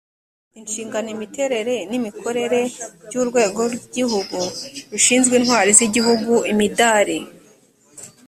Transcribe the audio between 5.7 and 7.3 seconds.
z igihugu imidari